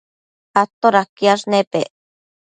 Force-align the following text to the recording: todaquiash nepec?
todaquiash 0.81 1.45
nepec? 1.51 1.87